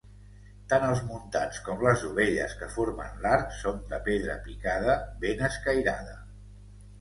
[0.71, 6.19] Tant els muntants com les dovelles que formen l'arc són de pedra picada ben escairada.